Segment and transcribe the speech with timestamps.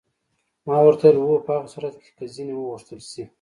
[0.67, 3.23] ما ورته وویل: هو، په هغه صورت کې که ځینې وغوښتل شي.